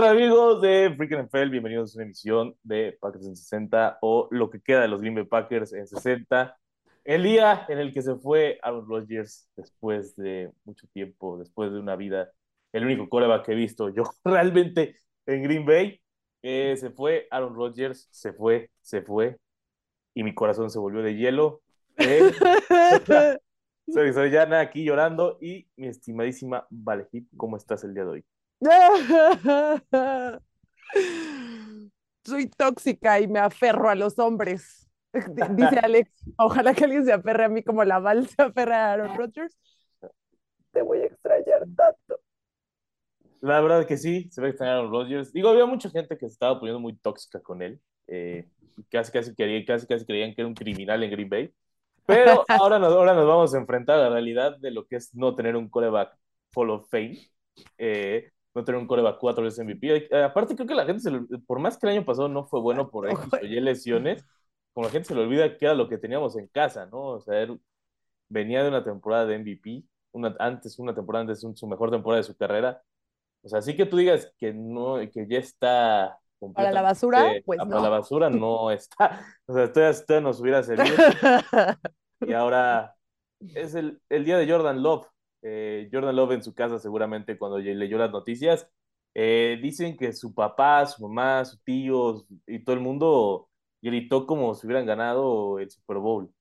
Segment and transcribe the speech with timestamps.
[0.00, 1.50] tal amigos de Freaking NFL?
[1.50, 5.16] Bienvenidos a una emisión de Packers en 60 o lo que queda de los Green
[5.16, 6.56] Bay Packers en 60.
[7.02, 11.80] El día en el que se fue Aaron Rodgers después de mucho tiempo, después de
[11.80, 12.30] una vida,
[12.72, 16.00] el único coreback que he visto yo realmente en Green Bay,
[16.42, 19.36] eh, se fue Aaron Rodgers, se fue, se fue,
[20.14, 21.60] y mi corazón se volvió de hielo.
[21.96, 22.20] Eh,
[23.92, 28.24] soy, Yana aquí llorando y mi estimadísima Valejip, ¿cómo estás el día de hoy?
[32.24, 34.90] Soy tóxica y me aferro a los hombres.
[35.12, 38.92] Dice Alex, ojalá que alguien se aferre a mí como la Val se aferra a
[38.92, 39.56] Aaron Rodgers.
[40.72, 42.20] Te voy a extrañar tanto.
[43.40, 45.32] La verdad que sí, se va a extrañar a Aaron Rodgers.
[45.32, 47.80] Digo, había mucha gente que se estaba poniendo muy tóxica con él.
[48.06, 48.48] Eh,
[48.90, 51.54] casi, casi, querían, casi, casi creían que era un criminal en Green Bay.
[52.04, 55.14] Pero ahora nos, ahora nos vamos a enfrentar a la realidad de lo que es
[55.14, 56.16] no tener un coreback
[56.54, 57.18] Hall of Fame.
[57.76, 60.08] Eh, no tener un coreback cuatro veces MVP.
[60.10, 61.10] Eh, aparte, creo que la gente, se
[61.46, 64.24] por más que el año pasado no fue bueno por X o Y lesiones,
[64.72, 67.00] como la gente se le olvida que era lo que teníamos en casa, ¿no?
[67.00, 67.46] O sea,
[68.28, 72.24] venía de una temporada de MVP, una, antes, una temporada antes, su mejor temporada de
[72.24, 72.82] su carrera.
[73.42, 76.18] O sea, así que tú digas que no, que ya está
[76.54, 77.68] para la basura, pues no.
[77.68, 79.24] Para la basura no está.
[79.46, 80.96] O sea, esto nos hubiera servido.
[82.20, 82.94] y ahora
[83.54, 85.06] es el, el, día de Jordan Love.
[85.42, 88.68] Eh, Jordan Love en su casa seguramente cuando leyó las noticias,
[89.14, 93.48] eh, dicen que su papá, su mamá, su tío y todo el mundo
[93.80, 96.32] gritó como si hubieran ganado el Super Bowl.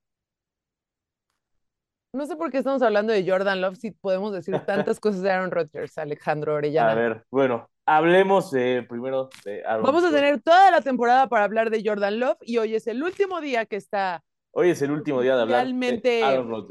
[2.14, 5.32] No sé por qué estamos hablando de Jordan Love si podemos decir tantas cosas de
[5.32, 6.92] Aaron Rodgers, Alejandro Orellana.
[6.92, 11.70] A ver, bueno, hablemos primero de Aaron Vamos a tener toda la temporada para hablar
[11.70, 14.24] de Jordan Love y hoy es el último día que está
[14.60, 16.24] Hoy es el último día de hablar realmente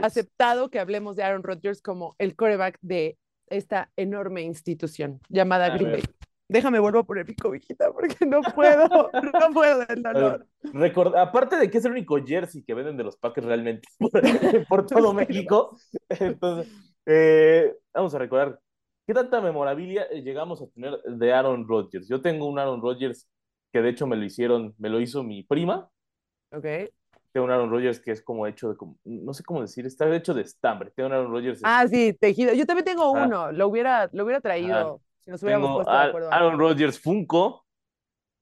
[0.02, 3.16] aceptado que hablemos de Aaron Rodgers como el quarterback de
[3.47, 6.02] esta enorme institución llamada Green Bay.
[6.48, 8.88] Déjame vuelvo por el pico, viejita, porque no puedo,
[9.41, 10.48] no puedo del dolor.
[11.16, 13.86] aparte de que es el único jersey que venden de los Packers realmente
[14.69, 16.69] por, todo México, entonces,
[17.06, 18.58] eh, vamos a recordar
[19.06, 22.08] qué tanta memorabilia llegamos a tener de Aaron Rodgers.
[22.08, 23.28] Yo tengo un Aaron Rodgers
[23.72, 25.88] que de hecho me lo hicieron, me lo hizo mi prima.
[26.50, 26.66] Ok
[27.36, 30.32] tengo un Aaron Rodgers que es como hecho de, no sé cómo decir, está hecho
[30.32, 30.91] de estambre.
[30.97, 31.60] Tengo un Aaron Rodgers.
[31.64, 32.54] Ah, sí, tejido.
[32.54, 36.32] Yo también tengo uno, lo hubiera, lo hubiera traído si nos hubiéramos puesto de acuerdo.
[36.32, 37.62] Aaron Rodgers Funko.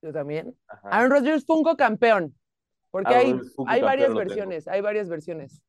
[0.01, 0.57] Yo también.
[0.85, 2.37] Aaron Rodgers Funko campeón.
[2.93, 5.61] Porque hay, hay varias versiones, hay varias versiones.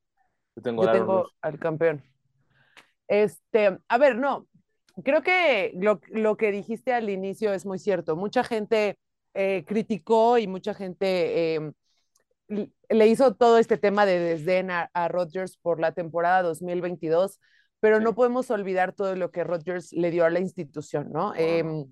[0.56, 2.04] Yo tengo, Yo tengo al campeón.
[3.08, 4.46] Este, a ver, no,
[5.04, 8.16] creo que lo, lo, que dijiste al inicio es muy cierto.
[8.16, 9.00] Mucha gente
[9.34, 11.72] eh, criticó y mucha gente eh,
[12.48, 17.40] le hizo todo este tema de desdén a, Rodgers por la temporada 2022,
[17.80, 21.34] pero no podemos olvidar todo lo que Rodgers le dio a la institución, ¿no?
[21.36, 21.92] Em,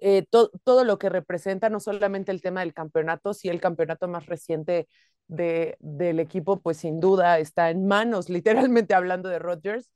[0.00, 4.26] eh, todo lo que representa, no solamente el tema del campeonato, si el campeonato más
[4.26, 4.88] reciente
[5.28, 8.28] de, del equipo, pues sin duda está en manos,
[8.70, 9.90] literalmente hablando de Rodgers,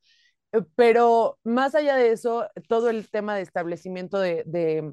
[0.53, 4.93] eh, pero más allá de eso, todo el tema de establecimiento de de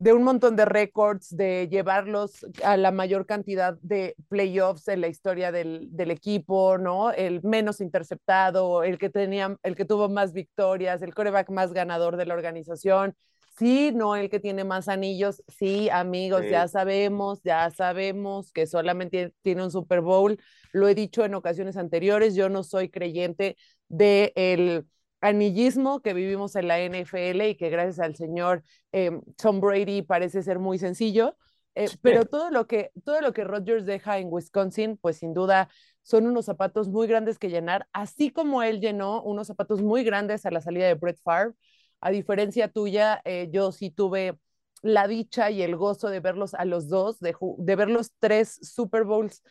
[0.00, 5.50] un montón de récords, de llevarlos a la mayor cantidad de playoffs en la historia
[5.50, 7.10] del, del, equipo, ¿no?
[7.10, 12.16] El menos interceptado, el que tenía, el que tuvo más victorias, el coreback más ganador
[12.16, 13.16] de la organización.
[13.58, 15.42] Sí, no el que tiene más anillos.
[15.48, 20.38] Sí, amigos, ya sabemos, ya sabemos que solamente tiene un Super Bowl.
[20.72, 23.56] Lo he dicho en ocasiones anteriores, yo no soy creyente
[23.88, 24.86] de el
[25.20, 28.62] anillismo que vivimos en la NFL y que gracias al señor
[28.92, 31.36] eh, Tom Brady parece ser muy sencillo.
[31.74, 35.68] Eh, pero todo lo que todo lo que Rodgers deja en Wisconsin, pues sin duda
[36.02, 40.46] son unos zapatos muy grandes que llenar, así como él llenó unos zapatos muy grandes
[40.46, 41.54] a la salida de Brett Favre.
[42.00, 44.38] A diferencia tuya, eh, yo sí tuve
[44.82, 48.58] la dicha y el gozo de verlos a los dos, de, de ver los tres
[48.62, 49.42] Super Bowls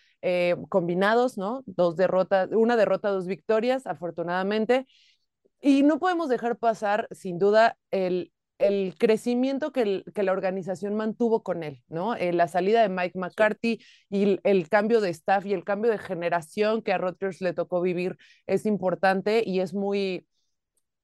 [0.69, 1.63] combinados, ¿no?
[1.65, 4.85] Dos derrotas, una derrota, dos victorias, afortunadamente.
[5.61, 11.43] Y no podemos dejar pasar, sin duda, el, el crecimiento que, que, la organización mantuvo
[11.43, 12.15] con él, ¿no?
[12.15, 15.97] Eh, la salida de Mike McCarthy y el, cambio de staff y el cambio de
[15.97, 18.17] generación que a Rodgers le tocó vivir
[18.47, 20.27] es importante y es muy,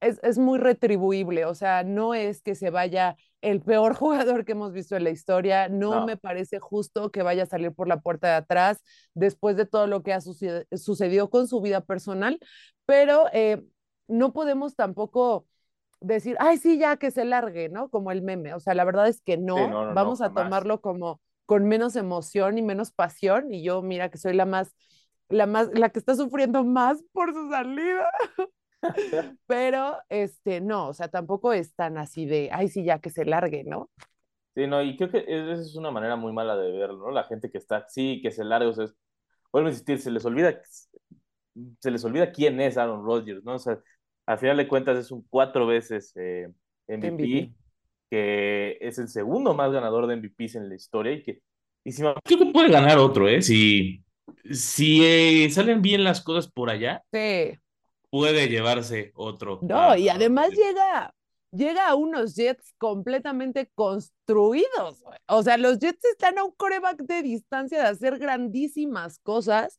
[0.02, 4.54] es, es, muy retribuible, o sea, no es que se vaya el peor jugador que
[4.54, 8.02] hemos visto en la historia, no, me parece justo que vaya a salir por la
[8.02, 8.84] puerta de atrás
[9.14, 12.40] después de todo lo que ha sucedido con su vida personal,
[12.86, 13.26] pero...
[13.32, 13.64] Eh,
[14.08, 15.46] no podemos tampoco
[16.04, 17.90] decir, ay, sí, ya que se largue, ¿no?
[17.90, 18.54] Como el meme.
[18.54, 22.62] O sea, la verdad es que no, vamos a tomarlo como con menos emoción y
[22.62, 23.54] menos pasión.
[23.54, 24.76] Y yo, mira, que soy la más,
[25.30, 28.10] la más, la que está sufriendo más por su salida.
[29.48, 33.26] Pero, este, no, o sea, tampoco es tan así de, ay, sí, ya que se
[33.26, 33.90] largue, ¿no?
[34.56, 37.12] Sí, no, y creo que esa es una manera muy mala de verlo, ¿no?
[37.12, 38.86] La gente que está, sí, que se larga, o sea,
[39.52, 40.62] vuelvo a insistir, se les olvida,
[41.80, 43.56] se les olvida quién es Aaron Rodgers, ¿no?
[43.56, 43.80] O sea,
[44.26, 46.48] al final de cuentas es un cuatro veces eh,
[46.88, 47.54] MVP, MVP,
[48.10, 51.42] que es el segundo más ganador de MVPs en la historia y que,
[51.84, 53.42] y si creo que puede ganar otro, ¿eh?
[53.42, 54.04] Si,
[54.50, 57.58] si eh, salen bien las cosas por allá, sí.
[58.10, 59.60] puede llevarse otro.
[59.62, 61.14] No, y además llega,
[61.54, 65.04] llega a unos Jets completamente construidos.
[65.28, 69.78] O sea, los Jets están a un coreback de distancia de hacer grandísimas cosas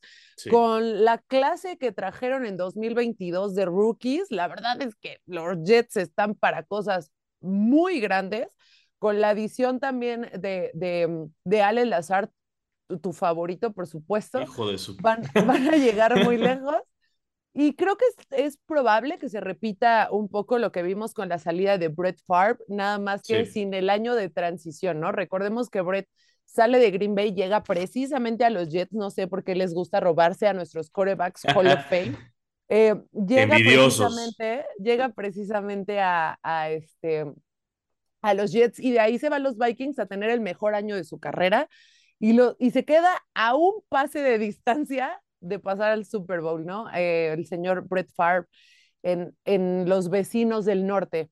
[0.49, 4.31] con la clase que trajeron en 2022 de rookies.
[4.31, 7.11] La verdad es que los Jets están para cosas
[7.41, 8.47] muy grandes,
[8.97, 12.31] con la adición también de, de, de Ale Lazar,
[13.01, 14.41] tu, favorito, por supuesto.
[14.41, 14.95] Hijo de su...
[14.97, 16.77] van, van a llegar muy lejos.
[17.57, 21.39] Y creo que es, probable que se repita un poco lo que vimos con la
[21.39, 25.13] salida de Brett Favre, nada más que sin el año de transición, ¿no?
[25.13, 26.09] Recordemos que Brett
[26.43, 30.01] sale de Green Bay, llega precisamente a los Jets, no sé por qué les gusta
[30.01, 32.17] robarse a nuestros corebacks Hall of Fame.
[32.67, 37.25] Eh, llega, precisamente, llega precisamente a, a, este,
[38.21, 40.95] a los Jets y de ahí se van los Vikings a tener el mejor año
[40.95, 41.69] de su carrera
[42.19, 46.65] y, lo, y se queda a un pase de distancia de pasar al Super Bowl,
[46.65, 46.89] ¿no?
[46.93, 48.47] Eh, el señor Brett Favre
[49.03, 51.29] en, en los vecinos del norte.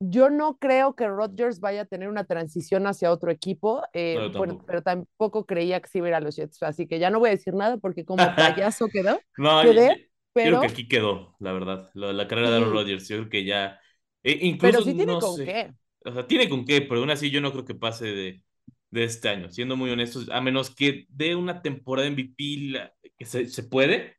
[0.00, 4.30] Yo no creo que Rodgers vaya a tener una transición hacia otro equipo, eh,
[4.66, 6.62] pero, tampoco creía que sí iba a, los Jets.
[6.62, 9.18] Así que ya no voy a decir nada porque como payaso quedó.
[9.36, 10.58] no, quedé, pero...
[10.58, 11.90] creo que aquí quedó, la verdad.
[11.94, 13.80] La, carrera de Aaron Rodgers, yo creo que ya.
[14.22, 15.72] Eh, incluso, pero sí tiene con qué.
[16.04, 18.42] O sea, tiene con qué, pero aún así yo no creo que pase de,
[18.90, 22.72] de este año, siendo muy honestos, a menos que dé una temporada MVP
[23.18, 24.18] que se, se puede,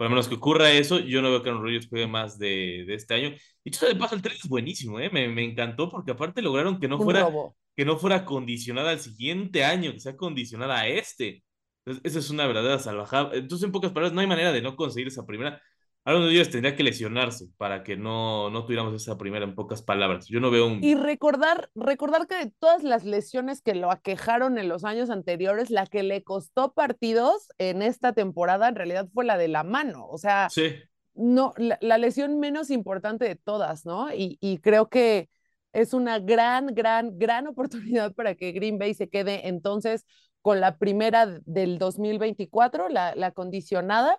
[0.00, 2.84] por lo menos que ocurra eso, yo no veo que Aaron Rodgers juegue más de,
[2.86, 3.34] de este año.
[3.62, 5.10] Y todo de paso, el 3 es buenísimo, ¿eh?
[5.12, 7.28] me, me, encantó porque aparte lograron que no, fuera,
[7.76, 11.44] que no fuera condicionada al siguiente año, que sea condicionada a este.
[11.84, 13.34] Entonces, esa es una verdadera salvajada.
[13.34, 15.60] Entonces, en pocas palabras, no hay manera de no conseguir esa primera.
[16.04, 20.26] Aaron Rodgers tendría que lesionarse para que no, no tuviéramos esa primera en pocas palabras.
[20.28, 20.82] Yo no veo un...
[20.82, 25.70] Y recordar, recordar que de todas las lesiones que lo aquejaron en los años anteriores,
[25.70, 30.06] la que le costó partidos en esta temporada en realidad fue la de la mano.
[30.06, 30.74] O sea, sí.
[31.12, 34.12] no, la, lesión menos importante de todas, ¿no?
[34.14, 35.28] Y, y creo que
[35.74, 40.06] es una gran, gran, gran oportunidad para que Green Bay se quede entonces
[40.40, 44.18] con la primera del 2024, la, la condicionada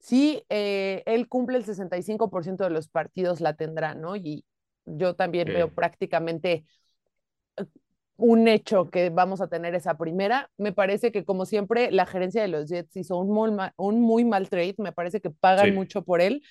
[0.00, 4.16] sí, eh, él cumple el 65% de los partidos la tendrá, ¿no?
[4.16, 4.44] Y
[4.84, 6.64] yo también veo prácticamente
[7.56, 7.64] eh,
[8.16, 10.50] un hecho que vamos a tener esa primera.
[10.58, 14.00] Me parece que, como siempre, la gerencia de los Jets hizo un muy, mal, un
[14.00, 14.74] muy mal trade.
[14.78, 16.42] Me parece que pagan mucho por él.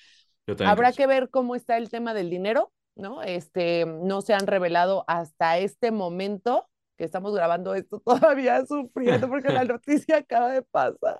[0.64, 3.22] Habrá que ver cómo está el tema del dinero, ¿no?
[3.22, 6.66] Este, no se han revelado hasta este momento
[6.96, 11.18] que estamos grabando esto todavía sufriendo porque la noticia acaba de pasar.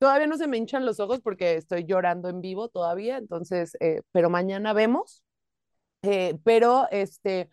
[0.00, 4.00] Todavía no se me hinchan los ojos porque estoy llorando en vivo todavía, entonces, eh,
[4.12, 5.22] pero mañana vemos.
[6.00, 7.50] Eh, pero este,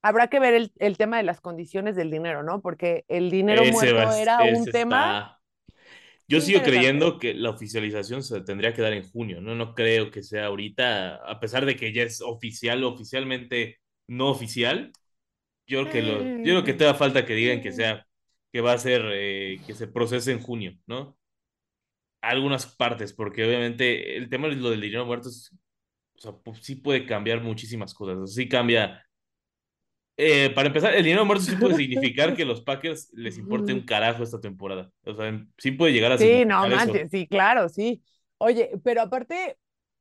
[0.00, 2.62] habrá que ver el, el, tema de las condiciones del dinero, ¿no?
[2.62, 5.38] Porque el dinero muerto era un tema.
[6.26, 9.54] Yo sigo creyendo que la oficialización se tendría que dar en junio, ¿no?
[9.54, 13.78] No creo que sea ahorita, a pesar de que ya es oficial, oficialmente
[14.08, 14.90] no oficial.
[15.66, 18.06] Yo creo que, lo, yo creo que te da falta que digan que sea,
[18.50, 21.18] que va a ser, eh, que se procese en junio, ¿no?
[22.22, 26.76] Algunas partes, porque obviamente el tema de lo del dinero muerto o sea, pues, sí
[26.76, 28.32] puede cambiar muchísimas cosas.
[28.32, 29.04] sí cambia.
[30.16, 33.84] Eh, para empezar, el dinero muerto sí puede significar que los Packers les importe un
[33.84, 34.90] carajo esta temporada.
[35.04, 38.02] O sea, sí puede llegar a Sí, no manches, sí, claro, sí.
[38.38, 39.58] Oye, pero aparte,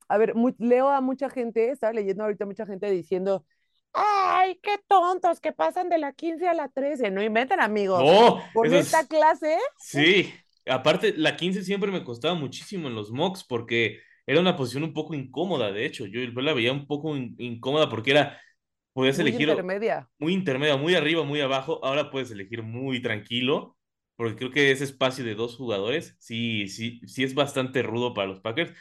[0.08, 3.46] a ver, leo a mucha gente, estaba leyendo ahorita mucha gente diciendo,
[3.94, 7.10] ay, qué tontos que pasan de la 15 a la 13.
[7.10, 8.04] No inventan, amigos.
[8.04, 9.58] No, por esta clase.
[9.80, 10.34] Sí,
[10.68, 14.94] Aparte, la 15 siempre me costaba muchísimo en los mocks porque era una posición un
[14.94, 16.06] poco incómoda, de hecho.
[16.06, 18.40] Yo la veía un poco incómoda porque era,
[18.94, 19.50] podías muy elegir...
[19.50, 20.10] Intermedia.
[20.20, 21.84] Muy intermedia, muy arriba, muy abajo.
[21.84, 23.78] Ahora puedes elegir muy tranquilo
[24.16, 28.28] porque creo que ese espacio de dos jugadores sí, sí, sí es bastante rudo para
[28.28, 28.72] los Packers.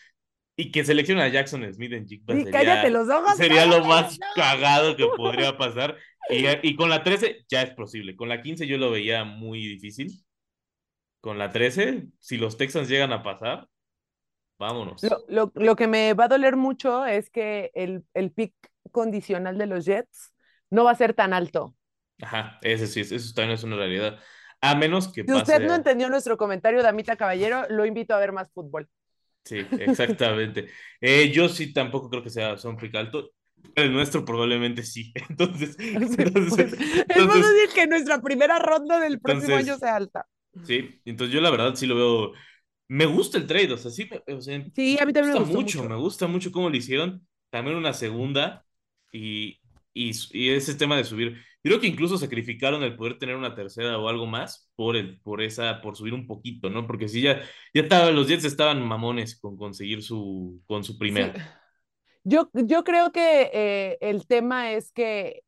[0.57, 2.07] Y que seleccione a Jackson Smith en
[2.51, 5.97] cállate los ojos, sería lo más cagado que podría pasar.
[6.29, 8.15] Y, y, con la 13 ya es posible.
[8.15, 10.23] Con la 15 yo lo veía muy difícil
[11.21, 13.69] con la 13, si los Texans llegan a pasar,
[14.59, 15.03] vámonos.
[15.29, 18.55] Lo, lo, que me va a doler mucho es que el, el pick
[18.91, 20.33] condicional de los Jets
[20.71, 21.77] no va a ser tan alto.
[22.23, 24.19] Ajá, ese sí, eso también es una realidad.
[24.61, 28.33] A menos que Si usted no entendió nuestro comentario, Damita Caballero, lo invito a ver
[28.33, 28.89] más fútbol.
[29.45, 30.69] Sí, exactamente.
[31.03, 33.31] Eh, yo sí tampoco creo que sea, un pick alto.
[33.75, 35.15] El nuestro probablemente sí.
[35.31, 36.73] Entonces, entonces, pues,
[37.09, 40.27] es más decir que nuestra primera ronda del próximo año sea alta.
[40.65, 42.33] Sí, entonces yo la verdad sí lo veo.
[42.89, 45.55] Me gusta el trade, o sea, sí, o sea, sí a mí también me, gusta
[45.55, 47.27] mucho, Me gusta mucho cómo lo hicieron.
[47.51, 48.65] También una segunda
[49.13, 49.61] y,
[49.95, 51.37] y, y, ese tema de subir.
[51.63, 55.43] Creo que incluso sacrificaron el poder tener una tercera o algo más por el, por
[55.43, 56.87] esa, por subir un poquito, ¿no?
[56.87, 57.43] Porque si ya,
[57.75, 61.61] ya estaba, los Jets estaban mamones con conseguir su, con su primera.
[62.25, 65.43] Yo, yo creo que eh, el tema es que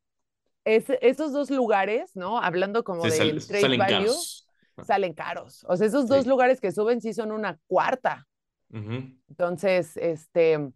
[0.65, 2.39] es, esos dos lugares, ¿no?
[2.39, 4.42] Hablando como de trade salen value, caros.
[4.85, 5.65] Salen caros.
[5.67, 8.27] O sea, esos dos lugares que suben sí son una cuarta.
[8.71, 10.71] Entonces, este,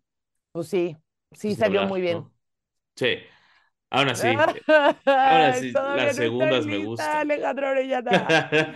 [0.52, 0.96] pues sí,
[1.32, 2.26] sí salió muy bien.
[2.96, 3.18] Sí.
[3.90, 7.32] Aún así, ahora sí, las segundas me gustan.
[7.32, 7.68] Alejandro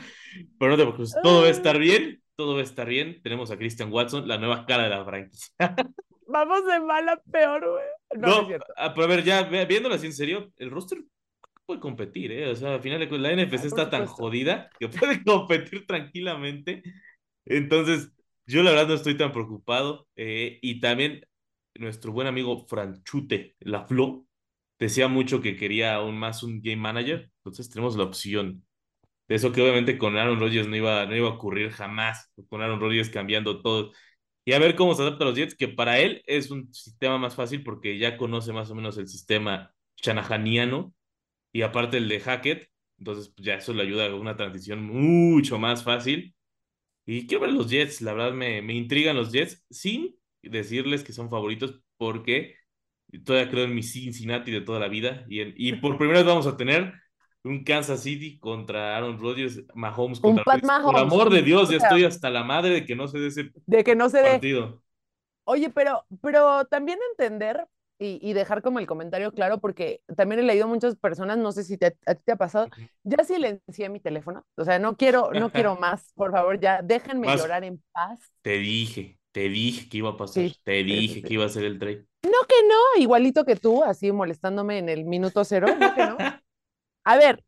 [0.57, 3.21] Pero no te preocupes, todo va a estar bien, todo va a estar bien.
[3.21, 5.51] Tenemos a Christian Watson, la nueva cara de la franquicia.
[6.27, 7.83] Vamos de mal a peor, güey.
[8.21, 8.47] No,
[8.77, 10.99] a, ver, ya viéndolo así en serio, el roster
[11.71, 12.49] puede competir, ¿eh?
[12.49, 16.83] O sea, al final la NFC está tan jodida que puede competir tranquilamente.
[17.45, 18.11] Entonces,
[18.45, 20.07] yo la verdad no estoy tan preocupado.
[20.17, 21.25] Eh, y también
[21.75, 24.25] nuestro buen amigo Franchute, la Flo,
[24.79, 27.31] decía mucho que quería aún más un game manager.
[27.37, 28.65] Entonces tenemos la opción
[29.29, 32.61] de eso que obviamente con Aaron Rodgers no iba, no iba a ocurrir jamás, con
[32.61, 33.93] Aaron Rodgers cambiando todo
[34.43, 37.17] y a ver cómo se adapta a los Jets, que para él es un sistema
[37.17, 40.93] más fácil porque ya conoce más o menos el sistema chanahaniano
[41.51, 45.58] y aparte el de Hackett, entonces pues, ya eso le ayuda a una transición mucho
[45.60, 46.36] más fácil.
[47.05, 51.13] Y quiero ver los Jets, la verdad me, me intrigan los Jets, sin decirles que
[51.13, 52.55] son favoritos porque
[53.25, 56.48] todavía creo en mi Cincinnati de toda la vida y, y por primera vez vamos
[56.48, 56.93] a tener
[57.43, 60.91] un Kansas City contra Aaron Rodgers, Mahomes contra Pat Mahomes.
[60.91, 63.51] Por amor de Dios, ya estoy hasta la madre de que no se dé ese
[63.65, 64.84] de que no se partido.
[65.43, 67.67] Oye, pero, pero también entender
[68.01, 71.63] y, y, dejar como el comentario claro, porque también he leído muchas personas, no sé
[71.63, 72.67] si te, a ti te ha pasado,
[73.03, 77.27] ya silencié mi teléfono, o sea, no quiero, no quiero más, por favor, ya déjenme
[77.38, 78.20] llorar en paz.
[78.41, 81.77] Te dije, te dije que iba a pasar, te dije que iba a ser el
[81.77, 82.08] trade.
[82.24, 86.17] No que no, igualito que tú, así molestándome en el minuto cero, no que no.
[87.03, 87.43] A ver,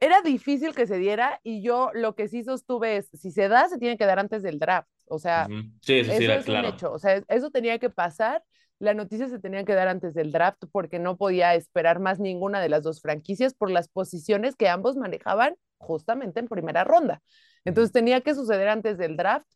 [0.00, 3.68] era difícil que se diera y yo lo que sí sostuve es, si se da,
[3.68, 4.88] se tiene que dar antes del draft.
[5.06, 5.48] O sea,
[5.86, 6.92] eso, es un hecho.
[6.92, 8.44] O sea, eso tenía que pasar.
[8.78, 12.60] La noticia se tenía que dar antes del draft porque no podía esperar más ninguna
[12.60, 17.22] de las dos franquicias por las posiciones que ambos manejaban justamente en primera ronda.
[17.64, 19.46] Entonces tenía que suceder antes del draft.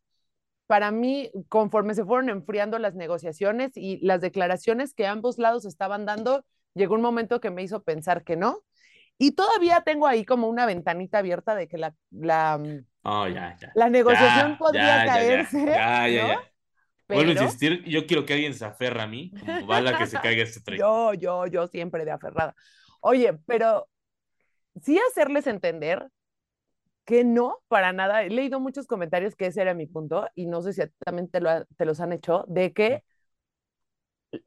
[0.67, 6.07] Para mí, conforme se fueron enfriando las negociaciones y las declaraciones que ambos lados estaban
[6.07, 8.63] dando, llegó un momento que me hizo pensar que no,
[9.19, 12.61] y todavía tengo ahí como una ventanita abierta de que la, la,
[13.03, 13.71] oh, ya, ya.
[13.75, 15.65] la negociación podría caerse.
[15.65, 16.43] Ya,
[17.13, 17.25] ya.
[17.25, 20.19] Vuelvo a insistir, yo quiero que alguien se aferra a mí, como bala que se
[20.21, 20.79] caiga este tren.
[20.79, 22.55] Yo, yo, yo siempre de aferrada.
[23.01, 23.89] Oye, pero
[24.81, 26.09] sí hacerles entender
[27.05, 28.23] que no, para nada.
[28.23, 31.41] He leído muchos comentarios que ese era mi punto y no sé si también te,
[31.41, 33.05] lo, te los han hecho, de que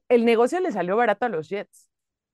[0.09, 1.89] el negocio le salió barato a los Jets.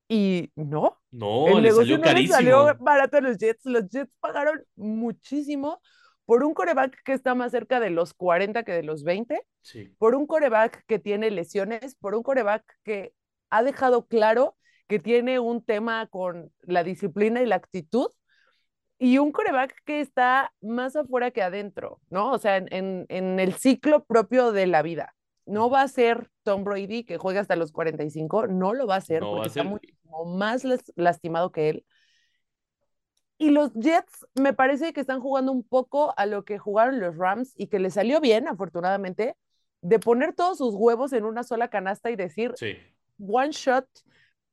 [0.08, 1.02] Y no.
[1.10, 2.36] No, el le salió carísimo.
[2.36, 3.66] salió barato a los Jets.
[3.66, 5.82] Los Jets pagaron muchísimo
[6.32, 9.94] por un coreback que está más cerca de los 40 que de los 20, sí.
[9.98, 13.14] por un coreback que tiene lesiones, por un coreback que
[13.50, 14.56] ha dejado claro
[14.88, 18.08] que tiene un tema con la disciplina y la actitud,
[18.98, 22.32] y un coreback que está más afuera que adentro, ¿no?
[22.32, 25.14] O sea, en, en el ciclo propio de la vida.
[25.46, 29.00] No va a ser Tom Brady que juega hasta los 45, no lo va a
[29.00, 30.64] hacer porque está muchísimo más
[30.96, 31.86] lastimado que él.
[33.42, 37.18] Y los Jets me parece que están jugando un poco a lo que jugaron los
[37.18, 39.36] Rams y que les salió bien, afortunadamente,
[39.82, 42.54] de poner todos sus huevos en una sola canasta y decir
[43.18, 43.88] one shot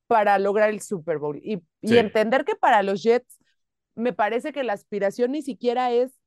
[0.06, 1.38] para lograr el Super Bowl.
[1.42, 3.38] Y, y entender que para los Jets
[3.94, 6.18] me parece que la aspiración ni siquiera es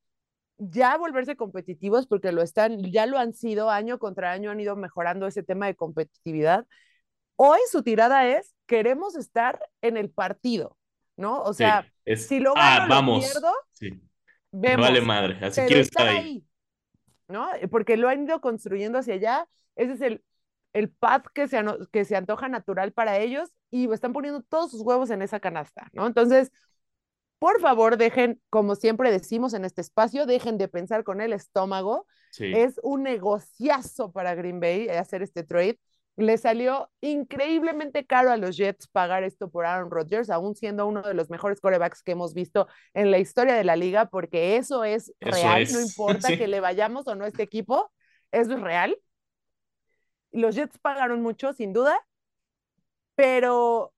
[0.60, 4.76] ya volverse competitivos, porque lo están, ya lo han sido, año contra año han ido
[4.76, 6.68] mejorando ese tema de competitividad.
[7.38, 10.78] Hoy su tirada es, queremos estar en el partido,
[11.18, 11.42] ¿no?
[11.42, 14.02] O sea, si lo ah, gano, lo pierdo, sí.
[14.52, 16.46] vale madre, así quiero estar ahí.
[17.28, 17.50] ¿no?
[17.70, 20.24] Porque lo han ido construyendo hacia allá, ese es el,
[20.74, 24.82] el path que se, que se antoja natural para ellos y están poniendo todos sus
[24.82, 26.06] huevos en esa canasta, ¿no?
[26.06, 26.52] Entonces,
[27.40, 32.06] por favor, dejen, como siempre decimos en este espacio, dejen de pensar con el estómago.
[32.38, 35.80] Es un negociazo para Green Bay hacer este trade.
[36.18, 41.02] Le salió increíblemente caro a los Jets pagar esto por Aaron Rodgers, aún siendo uno
[41.02, 44.84] de los mejores corebacks que hemos visto en la historia de la liga, porque eso
[44.84, 47.92] es real, no importa que le vayamos o no a este equipo,
[48.32, 48.98] eso es real.
[50.32, 51.98] los Jets pagaron mucho, sin duda,
[53.16, 53.94] pero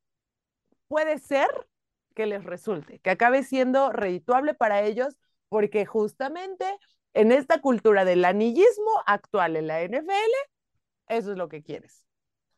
[0.88, 1.48] puede ser
[2.14, 5.18] que les resulte, que acabe siendo redituable para ellos,
[5.50, 6.66] porque justamente
[7.14, 10.34] en esta cultura del anillismo actual en la NFL,
[11.08, 12.06] eso es lo que quieres.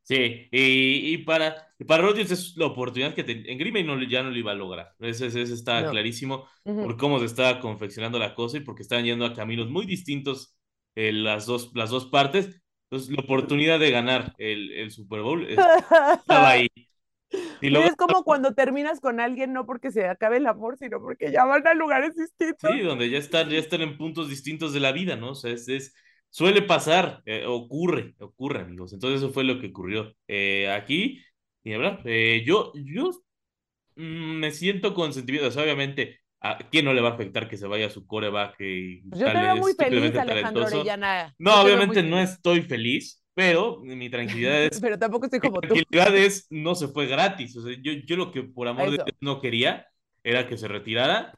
[0.05, 4.37] Sí, y, para, para Rodgers es la oportunidad que en Green no, ya no lo
[4.37, 4.93] iba a lograr.
[4.99, 9.33] Ese, está clarísimo por cómo se estaba confeccionando la cosa y porque estaban yendo a
[9.33, 10.55] caminos muy distintos
[10.93, 12.61] eh, las, dos, las dos partes.
[12.83, 16.67] Entonces, la oportunidad de ganar el, el Super Bowl estaba ahí.
[17.61, 21.31] Y es como cuando terminas con alguien, no porque se acabe el amor, sino porque
[21.31, 22.71] ya van a lugares distintos.
[22.71, 25.31] Sí, donde ya están, ya están en puntos distintos de la vida, ¿no?
[25.31, 25.95] O sea, es, es
[26.35, 28.91] suele pasar, eh, ocurre, ocurre, amigos.
[28.91, 31.23] Entonces eso fue lo que ocurrió eh, aquí.
[31.63, 33.11] Y hablar, eh, yo, yo
[33.95, 37.67] mm, me siento con sentimientos, obviamente, ¿a quién no le va a afectar que se
[37.67, 38.57] vaya su coreback?
[38.59, 41.33] Y pues yo te veo muy feliz, Alejandro Orellana.
[41.39, 44.77] No, obviamente no estoy feliz, pero mi tranquilidad es.
[44.81, 47.55] pero tampoco estoy como mi tranquilidad es, no se fue gratis.
[47.55, 49.87] O sea, yo, yo lo que por amor de Dios no quería
[50.21, 51.33] era que se retirara,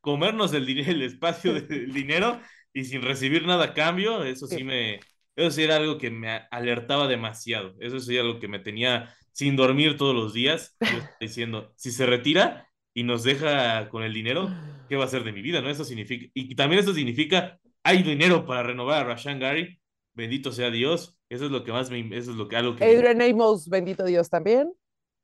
[0.00, 2.40] comernos el, el espacio del dinero
[2.72, 4.24] y sin recibir nada a cambio.
[4.24, 5.00] Eso sí me.
[5.36, 7.76] Eso sí era algo que me alertaba demasiado.
[7.80, 10.76] Eso sí era algo que me tenía sin dormir todos los días.
[11.20, 14.48] diciendo, si se retira y nos deja con el dinero,
[14.88, 15.60] ¿qué va a ser de mi vida?
[15.60, 15.70] ¿No?
[15.70, 16.26] Eso significa.
[16.34, 19.78] Y también eso significa, hay dinero para renovar a Rashan Gary
[20.18, 21.18] bendito sea Dios.
[21.30, 22.00] Eso es lo que más me.
[22.00, 22.84] Eso es lo que algo que.
[22.84, 24.70] Adrian Amos, bendito Dios también.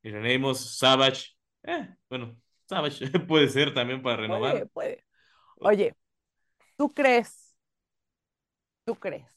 [0.02, 1.32] Adrian Amos, Savage.
[1.64, 2.36] Eh, bueno,
[2.66, 4.52] Savage puede ser también para renovar.
[4.52, 5.04] Puede, puede.
[5.56, 5.94] Oye,
[6.76, 7.54] ¿tú crees?
[8.84, 9.34] ¿Tú crees?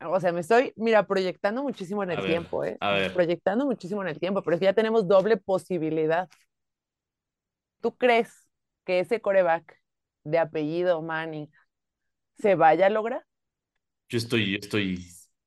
[0.00, 2.76] O sea, me estoy, mira, proyectando muchísimo en el tiempo, ¿eh?
[2.80, 3.12] A ver.
[3.12, 6.28] Proyectando muchísimo en el tiempo, pero es que ya tenemos doble posibilidad.
[7.80, 8.48] ¿Tú crees
[8.84, 9.80] que ese coreback
[10.24, 11.50] de apellido Manning
[12.38, 13.24] se vaya a lograr?
[14.08, 15.04] Yo estoy, estoy,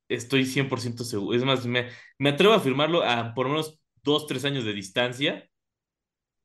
[0.09, 1.35] estoy 100% seguro.
[1.35, 4.73] Es más, me, me atrevo a afirmarlo a por lo menos dos, tres años de
[4.73, 5.49] distancia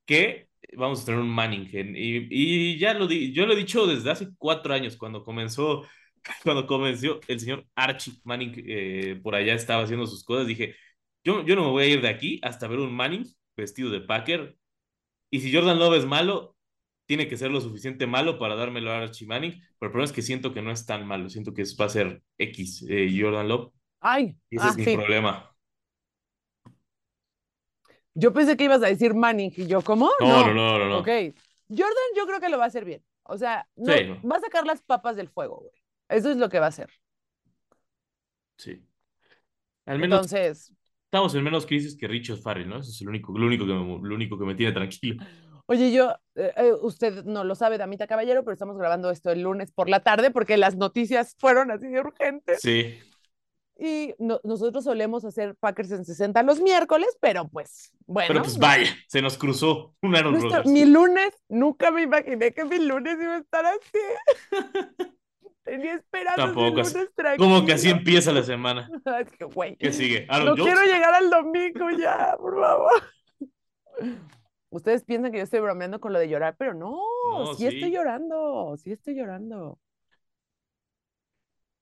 [0.06, 0.45] que
[0.76, 1.68] vamos a tener un Manning.
[1.96, 5.86] Y, y ya lo di, yo lo he dicho desde hace cuatro años, cuando comenzó,
[6.44, 10.74] cuando comenzó el señor Archie Manning, eh, por allá estaba haciendo sus cosas, dije,
[11.24, 14.00] yo, yo no me voy a ir de aquí hasta ver un Manning vestido de
[14.00, 14.56] Packer.
[15.30, 16.56] Y si Jordan Love es malo,
[17.06, 20.12] tiene que ser lo suficiente malo para dármelo a Archie Manning, pero el problema es
[20.12, 23.48] que siento que no es tan malo, siento que va a ser X, eh, Jordan
[23.48, 23.72] Love.
[24.00, 25.55] Ay, y ese es ah, mi problema.
[28.18, 30.10] Yo pensé que ibas a decir Manning y yo, ¿cómo?
[30.20, 30.88] No, no, no, no.
[30.88, 31.08] no, Ok.
[31.68, 33.02] Jordan yo creo que lo va a hacer bien.
[33.24, 35.72] O sea, va a sacar las papas del fuego, güey.
[36.08, 36.88] Eso es lo que va a hacer.
[38.56, 38.82] Sí.
[39.84, 40.72] Al menos Entonces.
[41.04, 42.78] Estamos en menos crisis que Richard Farrell, ¿no?
[42.78, 45.22] Eso es lo único, lo único, que, me, lo único que me tiene tranquilo.
[45.66, 49.42] Oye, yo, eh, eh, usted no lo sabe, Damita Caballero, pero estamos grabando esto el
[49.42, 52.60] lunes por la tarde porque las noticias fueron así de urgentes.
[52.62, 52.98] Sí.
[53.78, 58.28] Y nosotros solemos hacer Packers en 60 los miércoles, pero pues bueno.
[58.28, 60.66] Pero pues vaya, se nos cruzó un Aaron Rodgers.
[60.66, 64.50] Mi lunes, nunca me imaginé que mi lunes iba a estar así.
[65.62, 66.46] Tenía esperanza.
[66.46, 66.82] Tampoco.
[67.36, 68.88] Como que así empieza la semana.
[69.38, 70.26] que, ¿Qué sigue?
[70.26, 73.02] no quiero llegar al domingo ya, por favor.
[74.70, 77.00] Ustedes piensan que yo estoy bromeando con lo de llorar, pero no,
[77.56, 79.78] sí, estoy llorando, sí estoy llorando.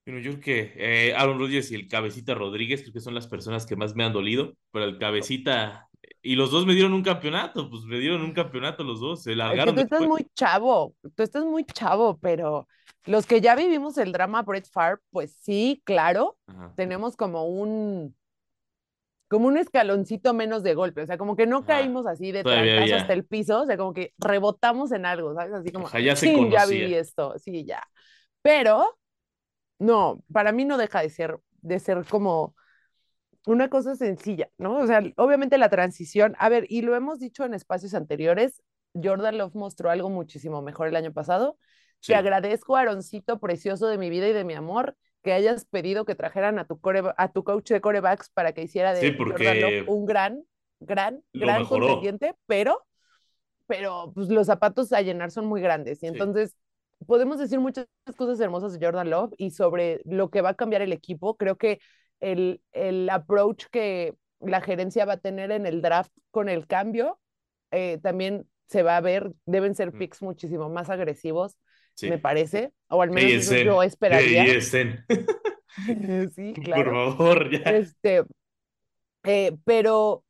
[0.06, 3.26] Bueno, yo creo que eh, Aaron Rodgers y el Cabecita Rodríguez creo que son las
[3.26, 5.88] personas que más me han dolido, pero el Cabecita
[6.22, 9.34] y los dos me dieron un campeonato, pues me dieron un campeonato los dos, se
[9.34, 9.74] largaron.
[9.74, 12.66] tú estás muy chavo, tú estás muy chavo, pero
[13.04, 16.36] los que ya vivimos el drama Brett Favre, pues sí, claro,
[16.76, 18.14] tenemos como un
[19.28, 22.94] como un escaloncito menos de golpe, o sea, como que no caímos así de trancazo
[22.94, 25.52] hasta el piso, o sea, como que rebotamos en algo, ¿sabes?
[25.52, 27.82] Así como, ya, ya viví esto, sí, ya.
[28.42, 28.96] Pero,
[29.84, 32.54] no, para mí no deja de ser, de ser como
[33.46, 34.78] una cosa sencilla, ¿no?
[34.78, 38.62] O sea, obviamente la transición, a ver, y lo hemos dicho en espacios anteriores,
[38.94, 41.58] Jordan Love mostró algo muchísimo mejor el año pasado.
[42.06, 46.14] Te agradezco, Aaroncito precioso de mi vida y de mi amor, que hayas pedido que
[46.14, 49.16] trajeran a tu, core, a tu coach de corebacks para que hiciera de sí,
[49.86, 50.44] un gran,
[50.80, 52.84] gran, gran contendiente, pero,
[53.66, 56.02] pero pues, los zapatos a llenar son muy grandes.
[56.02, 56.54] Y entonces
[57.06, 57.86] podemos decir muchas
[58.16, 61.36] cosas hermosas de Jordan Love y sobre lo que va a cambiar el equipo.
[61.36, 61.80] Creo que
[62.20, 67.18] el, el approach que la gerencia va a tener en el draft con el cambio
[67.70, 71.56] eh, también se va a ver, deben ser picks muchísimo más agresivos
[72.02, 74.60] me parece, o al menos yo esperaría.
[74.60, 76.84] sí, claro.
[76.84, 77.70] Por favor, ya.
[77.70, 78.24] Este,
[79.24, 80.24] eh, pero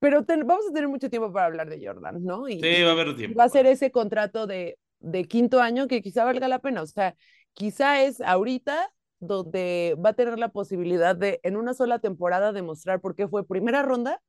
[0.00, 2.48] pero vamos a tener mucho tiempo para hablar de Jordan, ¿no?
[2.48, 3.38] Y, sí, va a haber tiempo.
[3.38, 6.82] Va a ser ese contrato de, de quinto año que quizá valga la pena.
[6.82, 7.16] O sea,
[7.54, 13.00] quizá es ahorita donde va a tener la posibilidad de en una sola temporada demostrar
[13.00, 14.22] por qué fue primera ronda,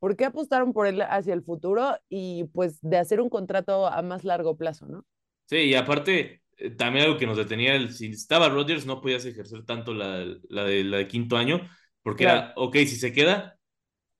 [0.00, 4.02] por qué apostaron por él hacia el futuro y pues de hacer un contrato a
[4.02, 5.04] más largo plazo, ¿no?
[5.46, 9.24] Sí, y aparte, eh, también algo que nos detenía, el, si estaba Rodgers no podías
[9.24, 11.60] ejercer tanto la, la, de, la de quinto año,
[12.02, 12.24] porque Claro.
[12.24, 13.58] era, ok, si se queda,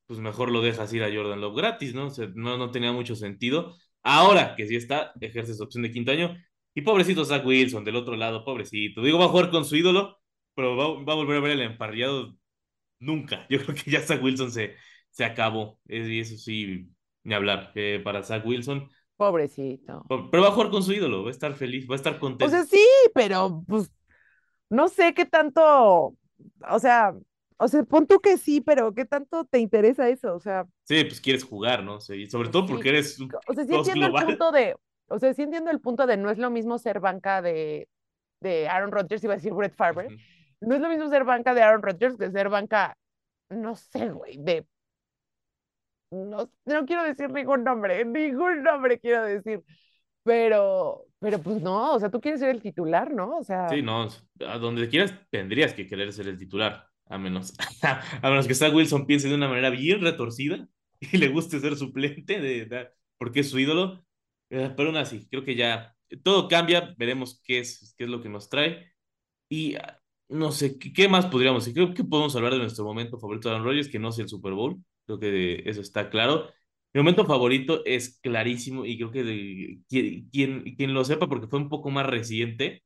[0.07, 2.07] pues mejor lo dejas ir a Jordan Love gratis, ¿no?
[2.09, 3.77] O sea, no, no tenía mucho sentido.
[4.03, 6.37] Ahora que sí está, ejerces opción de quinto año.
[6.75, 9.03] Y pobrecito Zach Wilson, del otro lado, pobrecito.
[9.03, 10.19] Digo, va a jugar con su ídolo,
[10.55, 12.37] pero va, va a volver a ver el emparrillado
[13.01, 13.47] nunca.
[13.51, 14.75] Yo creo que ya Zach Wilson se,
[15.11, 15.81] se acabó.
[15.89, 16.89] Es- Y eso sí,
[17.25, 17.73] ni hablar.
[17.75, 20.05] que para Zach Wilson, Pobrecito.
[20.09, 22.45] pero va a jugar con su ídolo, va a estar feliz, va a estar contento.
[22.47, 22.85] O sea, sí,
[23.15, 23.91] pero pues
[24.71, 26.15] no sé qué tanto,
[26.71, 27.15] o sea,
[27.59, 31.05] o sea, pon tú que sí, pero qué tanto te interesa eso, o sea, Sí,
[31.05, 32.01] pues quieres jugar, ¿no?
[32.01, 32.73] Sí, sobre todo sí.
[32.73, 34.77] porque eres un o sea, sí entiendo el punto de,
[35.09, 37.89] o sea, sí entiendo el punto de no es lo mismo ser banca de,
[38.41, 40.19] de Aaron Rodgers, iba a decir Brett Favre, Ujú.
[40.61, 42.97] no es lo mismo ser banca de Aaron Rodgers que ser banca,
[43.51, 44.67] no sé, güey, de,
[46.11, 49.63] no, no quiero decir ningún nombre, ningún nombre quiero decir,
[50.23, 53.39] pero, pero pues no, o sea, tú quieres ser el titular, ¿no?
[53.39, 54.09] O sea, Sí, no,
[54.47, 58.75] a donde quieras tendrías que querer ser el titular, a menos, a menos que Zach
[58.75, 60.69] Wilson piense de una manera bien retorcida
[61.01, 64.05] y le guste ser suplente de, de- porque es su ídolo.
[64.51, 68.23] Eh, pero aún así, creo que ya todo cambia, veremos qué es, qué es lo
[68.23, 68.93] que nos trae.
[69.49, 71.75] Y ah, no sé, ¿qué, qué más podríamos decir?
[71.75, 74.29] Creo que podemos hablar de nuestro momento favorito de Aaron Rodgers, que no es el
[74.29, 76.49] Super Bowl, creo que eso está claro.
[76.95, 81.59] Mi momento favorito es clarísimo y creo que de- quien, quien, lo sepa, porque fue
[81.61, 82.83] un poco más reciente,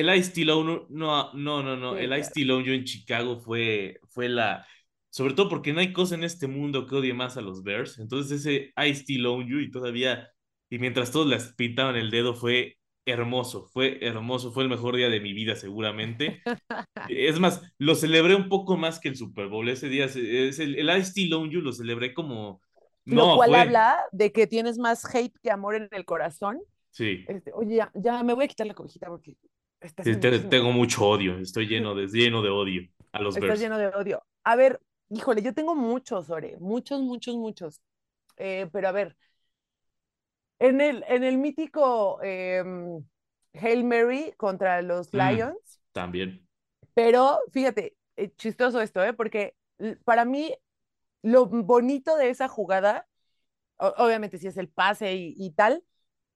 [0.00, 2.18] el Ice T no, no, no, no, el.
[2.18, 4.66] Ice T yo en Chicago fue, fue la,
[5.10, 7.98] sobre todo porque no hay cosa en este mundo que odie más a los Bears,
[7.98, 10.28] entonces ese Ice T You y todavía,
[10.68, 15.08] y mientras todos les pintaban el dedo fue hermoso, fue hermoso, fue el mejor día
[15.08, 16.42] de mi vida seguramente.
[17.08, 20.16] Es más, lo celebré un poco más que el Super Bowl, ese día, es
[20.58, 22.60] el, el Ice T You lo celebré como,
[23.04, 26.60] lo no, cual fue, habla de que tienes más hate que amor en el corazón.
[26.90, 29.36] sí, Este, oye, ya, ya me voy a quitar la cobijita porque
[29.86, 33.20] está sí, haciendo te- muchísimo tengo mucho odio, estoy lleno de, lleno de odio a
[33.22, 33.60] los Estás Bears.
[33.60, 34.24] lleno de odio.
[34.44, 37.80] A ver, híjole, yo tengo muchos, Ore, muchos, muchos, muchos.
[38.36, 39.16] Eh, pero a ver,
[40.58, 43.04] en el, en el mítico em,
[43.54, 45.14] Hail Mary contra los Mm.
[45.14, 46.46] Lions, También.
[46.94, 49.12] pero fíjate, eh, chistoso esto, ¿eh?
[49.12, 49.54] Porque
[50.04, 50.54] para mí
[51.22, 53.08] lo bonito de esa jugada,
[53.78, 55.84] obviamente sí es el pase y, y tal,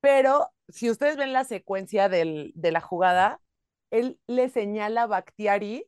[0.01, 3.41] pero si ustedes ven la secuencia del- de la jugada,
[3.91, 5.87] él le señala a Bakhtiari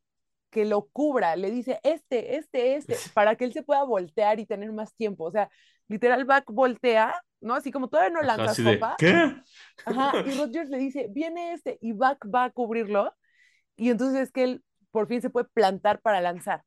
[0.51, 4.47] que lo cubra, le dice este, este, este, para que él se pueda voltear y
[4.47, 5.25] tener más tiempo.
[5.25, 5.51] O sea,
[5.89, 7.55] literal, Back voltea, ¿no?
[7.55, 8.97] Así como todavía no Ajá, lanzas así de, copa.
[8.99, 9.35] ¿qué?
[9.85, 13.15] Ajá, y Rodgers le dice, viene este, y Back va a cubrirlo,
[13.77, 16.65] y entonces es que él por fin se puede plantar para lanzar.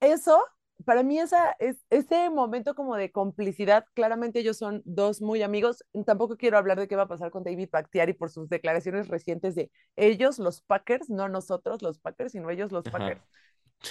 [0.00, 0.42] Eso,
[0.84, 5.84] para mí, esa, es, ese momento como de complicidad, claramente ellos son dos muy amigos.
[6.06, 9.54] Tampoco quiero hablar de qué va a pasar con David Bakhtiari por sus declaraciones recientes
[9.54, 12.98] de ellos, los Packers, no nosotros, los Packers, sino ellos, los Ajá.
[12.98, 13.22] Packers.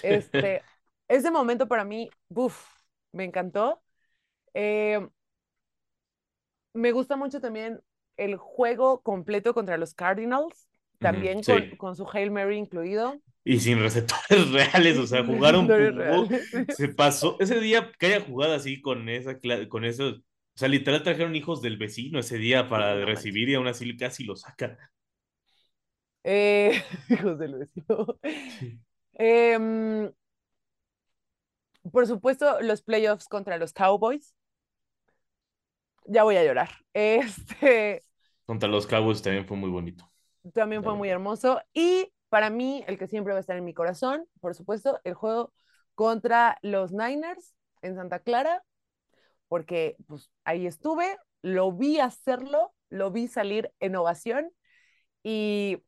[0.03, 0.61] Este,
[1.07, 2.65] ese momento para mí, uff,
[3.11, 3.81] me encantó.
[4.53, 5.07] Eh,
[6.73, 7.81] me gusta mucho también
[8.17, 10.67] el juego completo contra los Cardinals,
[10.99, 13.19] también con, con su Hail Mary incluido.
[13.43, 15.67] Y sin receptores reales, o sea, jugaron.
[16.69, 17.37] Se pasó.
[17.39, 20.09] Ese día que haya jugado así con esa con eso.
[20.09, 23.95] O sea, literal trajeron hijos del vecino ese día para no recibir y aún así
[23.97, 24.77] casi lo sacan.
[26.23, 28.19] Eh, hijos del vecino.
[29.13, 30.11] Em,
[31.91, 34.35] por supuesto, los playoffs contra los Cowboys.
[36.05, 36.69] Ya voy a llorar.
[36.93, 38.03] Este
[38.45, 40.11] Contra los Cowboys también fue muy bonito.
[40.53, 41.61] también fue muy hermoso.
[41.73, 45.15] Y para mí, el que siempre va a estar en mi corazón, por supuesto, el
[45.15, 45.53] juego
[45.95, 48.63] contra los Niners en Santa Clara,
[49.47, 54.51] porque pues ahí estuve, lo vi hacerlo, lo vi salir en ovación
[55.23, 55.83] y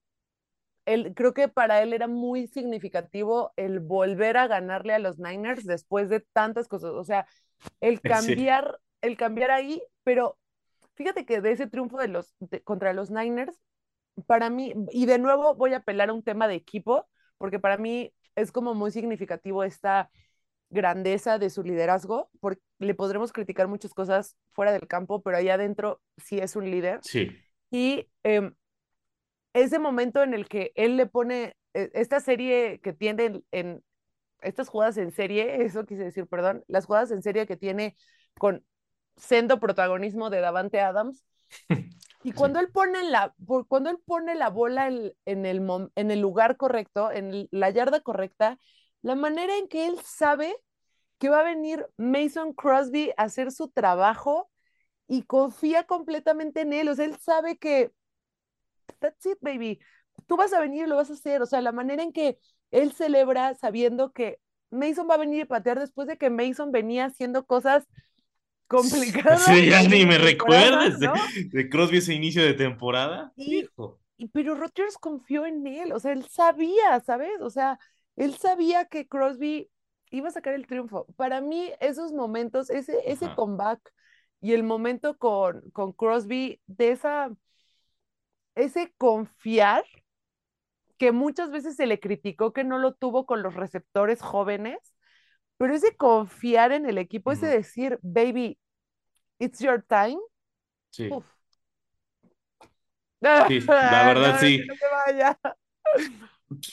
[0.85, 5.65] él, creo que para él era muy significativo el volver a ganarle a los Niners
[5.65, 7.25] después de tantas cosas, o sea,
[7.81, 8.05] el Sí.
[8.05, 10.37] cambiar, el cambiar ahí, pero
[10.95, 13.59] fíjate que de ese triunfo de los, de- contra los Niners,
[14.27, 17.77] para mí, y de nuevo voy a apelar a un tema de equipo, porque para
[17.77, 20.09] mí es como muy significativo esta
[20.69, 25.49] grandeza de su liderazgo, porque le podremos criticar muchas cosas fuera del campo, pero ahí
[25.49, 26.99] adentro sí es un líder.
[27.03, 27.29] Sí.
[27.69, 28.55] Y em,
[29.53, 33.83] ese momento en el que él le pone eh, esta serie que tiene en, en
[34.41, 37.95] estas jugadas en serie, eso quise decir, perdón, las jugadas en serie que tiene
[38.37, 38.65] con
[39.15, 41.23] sendo protagonismo de Davante Adams,
[42.23, 43.35] Y cuando él pone la,
[43.67, 48.01] cuando él pone la bola en, en, el, en el lugar correcto, en la yarda
[48.01, 48.57] correcta,
[49.01, 50.55] la manera en que él sabe
[51.19, 54.49] que va a venir Mason Crosby a hacer su trabajo
[55.07, 56.89] y confía completamente en él.
[56.89, 57.91] O sea, él sabe que
[58.99, 59.79] that's it, baby.
[60.27, 61.41] Tú vas a venir y lo vas a hacer.
[61.41, 62.37] O sea, la manera en que
[62.71, 64.39] él celebra sabiendo que
[64.71, 67.87] Mason va a venir a patear después de que Mason venía haciendo cosas
[68.73, 69.43] complicadas.
[69.43, 73.31] Sí, ya ni me recuerdes de, Crosby ese inicio de temporada.
[73.35, 73.69] Y,
[74.31, 77.39] pero Rodgers confió en él, o sea, él sabía, ¿sabes?
[77.41, 77.77] O sea,
[78.15, 79.69] él sabía que Crosby
[80.09, 81.05] iba a sacar el triunfo.
[81.15, 83.93] Para mí, esos momentos, ese, ese comeback
[84.41, 87.31] y el momento con, con Crosby, de esa,
[88.55, 89.83] ese confiar
[90.97, 94.77] que muchas veces se le criticó que no lo tuvo con los receptores jóvenes,
[95.57, 98.57] pero ese confiar en el equipo, ese decir, baby,
[99.43, 100.19] it's your time.
[100.91, 101.09] Sí.
[103.19, 103.47] la
[104.05, 104.61] verdad sí.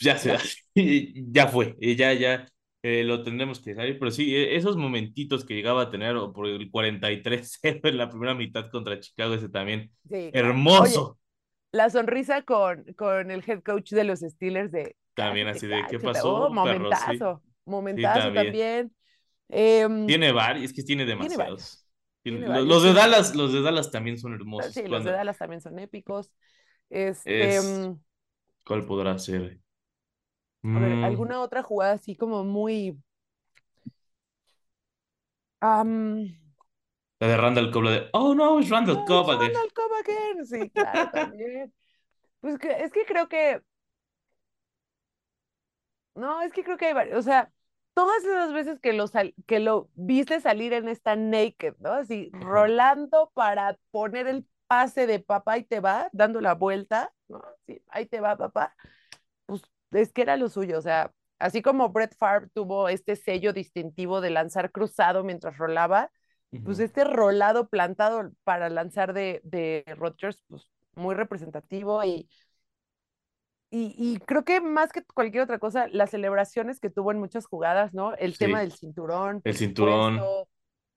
[0.02, 0.36] Ya se
[1.32, 2.46] ya fue, ya, ya
[2.82, 6.46] eh, lo tendremos que salir, pero sí, e, esos momentitos que llegaba a tener por
[6.46, 11.18] el 43-0 en la primera mitad contra Chicago, ese también hermoso.
[11.72, 14.96] la sonrisa con, con el head coach de los Steelers de...
[15.14, 16.46] También así de, ¿qué pasó?
[16.46, 18.92] Oh, momentazo, momentazo también.
[19.48, 21.79] Em, tiene varios, es que tiene demasiados.
[22.24, 24.72] Los, de Dallas, los de Dallas también son hermosos.
[24.72, 26.32] Sí, los de Dallas también son épicos.
[26.90, 27.98] Este, em,
[28.64, 29.60] ¿Cuál podrá ser?
[30.62, 31.04] A ver, mm.
[31.04, 32.98] ¿alguna otra jugada así como muy...
[35.62, 35.84] la
[37.18, 39.52] de Randall Cobb, de, oh no, es Randall Cobb again.
[39.52, 41.72] Randall Cobb again, sí, claro, también.
[42.40, 43.62] Pues es que creo que...
[46.14, 47.50] No, es que creo que hay varios, o sea,
[47.94, 49.06] todas esas veces que lo,
[49.46, 51.92] que lo viste salir en esta naked, ¿no?
[51.92, 57.42] Así, rolando para poner el pase de papá y te va, dando la vuelta, ¿no?
[57.66, 58.74] Sí, ahí te va papá.
[59.46, 63.52] Pues es que era lo suyo, o sea, así como Brett Favre tuvo este sello
[63.52, 66.10] distintivo de lanzar cruzado mientras rolaba,
[66.64, 72.28] pues este rolado plantado para lanzar de, de Rodgers, pues muy representativo y,
[73.72, 77.94] y, creo que más que cualquier otra cosa, las celebraciones que tuvo en muchas jugadas,
[77.94, 78.16] ¿no?
[78.16, 79.40] El tema del cinturón.
[79.44, 80.20] El cinturón.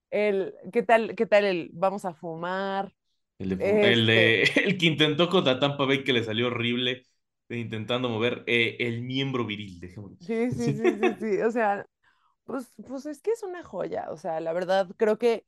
[0.10, 2.92] el, ¿qué tal, qué tal el vamos a fumar?
[3.38, 7.04] El, de, este el, que intentó contra Tampa Bay que le salió horrible,
[7.50, 10.18] intentando mover eh, el miembro viril, dejémoslo.
[10.20, 11.86] Sí, sí, sí, sí, sí, o sea,
[12.46, 15.46] pues, pues es que es una joya, o sea, la verdad creo que,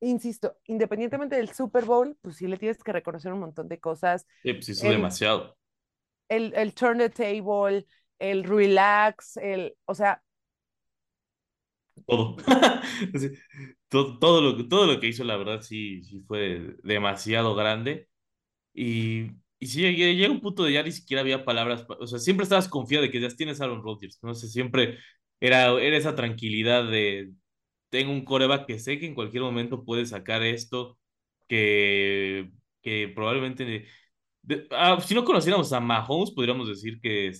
[0.00, 4.26] insisto, independientemente del Super Bowl, pues sí le tienes que reconocer un montón de cosas.
[4.42, 5.56] Sí, pues hizo demasiado
[6.28, 7.86] el, el turn the table,
[8.18, 10.22] el relax, el, o sea...
[12.06, 12.36] Todo.
[13.88, 18.08] todo, todo, lo, todo lo que hizo, la verdad, sí, sí fue demasiado grande.
[18.74, 22.44] Y, y sí, llega un punto de ya ni siquiera había palabras, o sea, siempre
[22.44, 24.98] estabas confiado de que ya tienes Aaron Rodgers, no sé, siempre
[25.40, 27.32] era, era esa tranquilidad de,
[27.90, 30.98] tengo un coreback que sé que en cualquier momento puede sacar esto,
[31.48, 32.50] que,
[32.82, 33.86] que probablemente
[34.70, 37.32] Ah, si no conociéramos a Mahomes, podríamos decir que,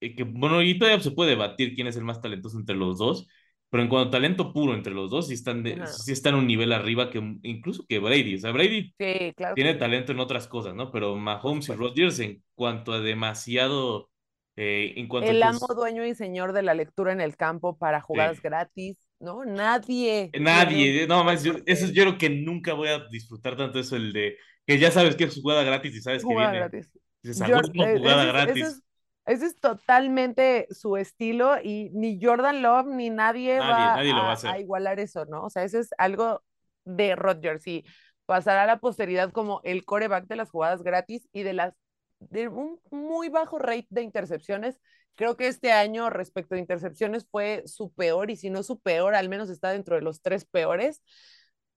[0.00, 2.98] eh, que, bueno, y todavía se puede debatir quién es el más talentoso entre los
[2.98, 3.28] dos,
[3.70, 6.46] pero en cuanto a talento puro entre los dos, sí están, de, sí están un
[6.46, 8.34] nivel arriba que incluso que Brady.
[8.34, 10.90] O sea, Brady tiene talento en otras cosas, ¿no?
[10.90, 14.10] Pero Mahomes y Rodgers en cuanto a demasiado...
[14.56, 18.00] Eh, en cuanto el amo, dueño y señor de la lectura en el campo para
[18.00, 19.44] jugadas gratis, ¿no?
[19.44, 20.30] Nadie.
[20.38, 24.12] Nadie, no, más, yo, eso yo creo que nunca voy a disfrutar tanto eso, el
[24.12, 24.36] de
[24.70, 26.58] que ya sabes que es jugada gratis y sabes que viene.
[26.58, 26.92] Gratis.
[27.34, 28.80] jugada gratis.
[29.26, 35.24] Ese es, totalmente su estilo y ni Jordan Love ni nadie, va, a, igualar eso,
[35.26, 35.44] ¿no?
[35.44, 36.42] O sea, eso es algo
[36.84, 37.84] de Rodgers y
[38.26, 41.74] pasará a la posteridad como el coreback de las jugadas gratis y de las
[42.20, 44.80] de un muy bajo rate de intercepciones.
[45.16, 49.16] Creo que este año respecto a intercepciones fue su peor y si no su peor,
[49.16, 51.02] al menos está dentro de los tres peores.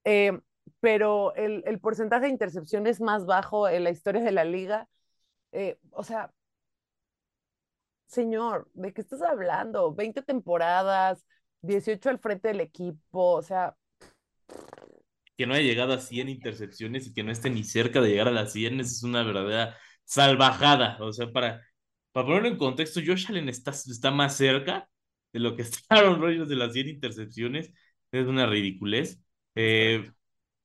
[0.04, 0.38] Eh,
[0.80, 4.88] pero el, el, porcentaje de intercepciones más bajo en la historia de la liga.
[5.52, 6.32] Eh, o sea,
[8.06, 9.94] señor, ¿de qué estás hablando?
[9.94, 11.26] 20 temporadas,
[11.62, 13.76] 18 al frente del equipo, o sea...
[15.36, 18.28] Que no haya llegado a 100 intercepciones y que no esté ni cerca de llegar
[18.28, 20.98] a las 100 es una verdadera salvajada.
[21.00, 21.60] O sea, para,
[22.12, 24.88] para ponerlo en contexto, Josh Allen está, está más cerca
[25.32, 27.72] de lo que estaban Rodgers de las 100 intercepciones.
[28.12, 29.20] Es una ridiculez.
[29.56, 30.08] Eh,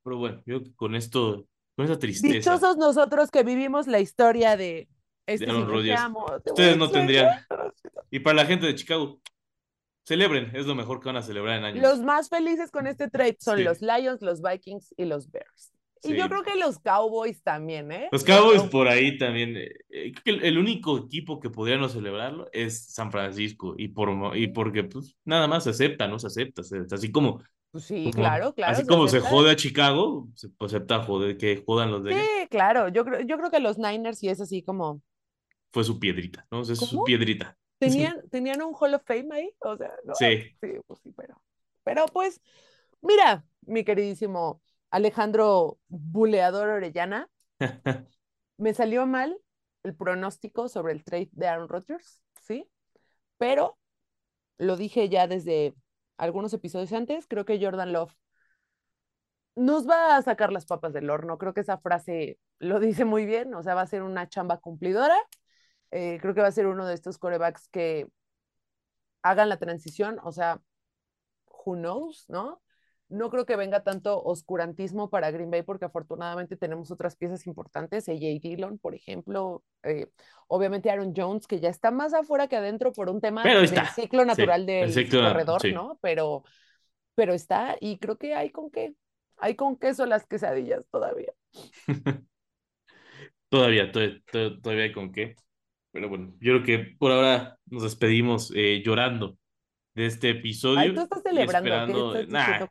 [0.04, 2.34] pero bueno, yo con esto, con esa tristeza.
[2.34, 4.88] Dichosos nosotros que vivimos la historia de
[5.26, 7.46] este Ustedes no tendrían.
[8.12, 9.22] Y para la gente de Chicago,
[10.04, 11.84] celebren, es lo mejor que van a celebrar en años.
[11.84, 15.72] Los más felices con este trade son los Lions, los Vikings y los Bears.
[16.02, 18.10] Y yo creo que los Cowboys también, ¿eh?
[18.12, 19.56] Los Cowboys por ahí también.
[19.58, 23.76] Eh, creo que el, único equipo que podría no celebrarlo es San Francisco.
[23.78, 26.18] Y, por, y porque, pues, nada más se acepta, ¿no?
[26.18, 26.64] Se acepta.
[26.92, 27.44] Así como.
[27.72, 28.74] Pues sí, claro, claro.
[28.74, 32.14] Así como se jode a Chicago, se acepta joder, que jodan los de.
[32.14, 32.90] Sí, claro.
[32.90, 35.02] Yo creo, yo creo que los Niners sí es así como.
[35.72, 36.62] Fue su piedrita, ¿no?
[36.62, 37.56] es su piedrita.
[37.80, 39.52] ¿Tenían, ¿Tenían un Hall of Fame ahí?
[39.60, 40.16] O sea, ¿no?
[40.16, 40.42] Sí.
[40.60, 41.42] Sí, pues sí, pero.
[41.84, 42.42] Pero pues,
[43.02, 47.30] mira, mi queridísimo Alejandro Buleador Orellana,
[48.58, 49.38] me salió mal
[49.84, 52.68] el pronóstico sobre el trade de Aaron Rodgers, ¿sí?
[53.38, 53.78] Pero
[54.58, 55.74] lo dije ya desde
[56.20, 58.14] algunos episodios antes, creo que Jordan Love
[59.56, 61.38] nos va a sacar las papas del horno.
[61.38, 64.58] Creo que esa frase lo dice muy bien, o sea, va a ser una chamba
[64.60, 65.18] cumplidora.
[65.92, 68.08] Eh, creo que va a ser uno de estos corebacks que
[69.22, 70.62] hagan la transición, o sea,
[71.66, 72.62] who knows, ¿no?
[73.10, 78.08] No creo que venga tanto oscurantismo para Green Bay porque afortunadamente tenemos otras piezas importantes,
[78.08, 80.12] AJ Dillon, por ejemplo, eh,
[80.48, 84.26] obviamente Aaron Jones, que ya está más afuera que adentro por un tema del ciclo
[84.26, 85.98] natural del corredor, ¿no?
[86.04, 86.44] Pero,
[87.16, 88.94] pero está y creo que hay con qué,
[89.38, 91.34] hay con queso las quesadillas todavía.
[93.50, 95.36] todavía, todavía, hay con qué.
[95.92, 99.39] Pero bueno, yo creo que por ahora nos despedimos eh, llorando
[100.00, 100.80] de este episodio.
[100.80, 102.16] Ay, tú estás celebrando.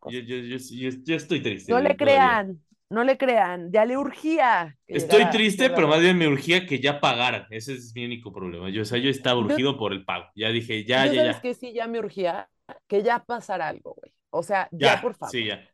[0.09, 1.71] yo, estoy triste.
[1.71, 4.79] No le crean, no le crean, ya le urgía.
[4.87, 7.47] Estoy triste, pero más bien me urgía que ya pagaran.
[7.51, 8.71] Ese es mi único problema.
[8.71, 10.25] Yo, o sea, yo estaba urgido por el pago.
[10.35, 12.49] Ya dije, ya, ya, sabes que sí, ya me urgía
[12.87, 14.11] que ya pasara algo, güey.
[14.31, 15.31] O sea, ya, por favor.
[15.31, 15.69] Sí, ya.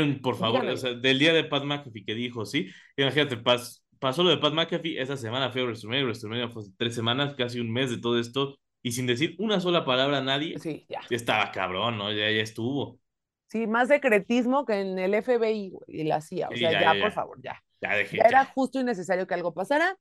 [0.00, 4.22] Un, por favor, o sea, del día de Pat McAfee que dijo, sí, imagínate, pasó
[4.22, 7.90] lo de Pat McAfee, esa semana fue WrestleMania, WrestleMania fue tres semanas, casi un mes
[7.90, 11.00] de todo esto, y sin decir una sola palabra a nadie, sí, ya.
[11.08, 12.12] estaba cabrón, ¿no?
[12.12, 13.00] Ya, ya estuvo.
[13.48, 16.50] Sí, más secretismo que en el FBI y la CIA.
[16.50, 17.58] O sea, ya, por favor, ya.
[17.80, 18.18] Ya dejé.
[18.18, 19.96] era justo y necesario que algo pasara.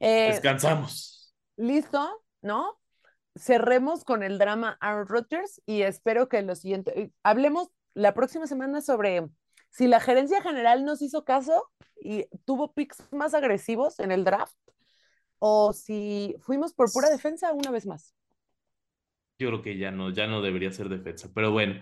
[0.00, 1.34] Eh, Descansamos.
[1.58, 2.80] Listo, ¿no?
[3.36, 6.98] Cerremos con el drama Aaron Rodgers y espero que lo siguiente.
[6.98, 9.28] Eh, hablemos la próxima semana sobre
[9.68, 14.56] si la gerencia general nos hizo caso y tuvo picks más agresivos en el draft
[15.38, 18.14] o si fuimos por pura defensa una vez más
[19.42, 21.30] yo creo que ya no, ya no debería ser defensa.
[21.34, 21.80] Pero bueno,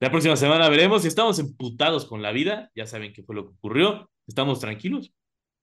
[0.00, 2.70] la próxima semana veremos si estamos emputados con la vida.
[2.74, 4.10] Ya saben qué fue lo que ocurrió.
[4.26, 5.12] Estamos tranquilos.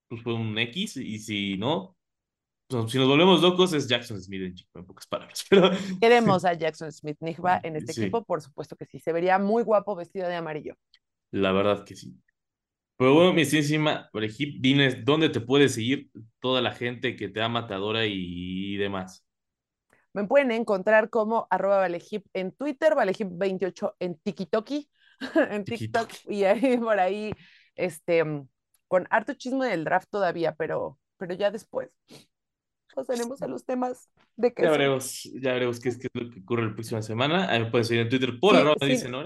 [0.08, 1.96] Pues fue un X y si no,
[2.68, 5.46] pues, si nos volvemos locos es Jackson Smith en, en pocas palabras.
[5.50, 5.72] Pero...
[6.00, 9.00] Queremos a Jackson Smith Nigba en este equipo, por supuesto que sí.
[9.00, 10.76] Se vería muy guapo vestido de amarillo.
[11.32, 12.16] La verdad que sí.
[12.98, 14.10] Pero bueno, mi encima,
[14.60, 19.26] dime dónde te puede seguir toda la gente que te ama, matadora y demás.
[20.14, 24.70] Me pueden encontrar como arroba valejip en Twitter, valejip28 en TikTok,
[25.36, 27.34] en TikTok y ahí por ahí,
[27.76, 28.24] este,
[28.88, 31.90] con harto chisme del draft todavía, pero, pero ya después
[32.94, 36.30] pasaremos a los temas de que Ya veremos, ya veremos qué es, qué es lo
[36.30, 37.50] que ocurre la próxima semana.
[37.50, 39.24] Ahí me pueden seguir en Twitter por arroba dice ¿no?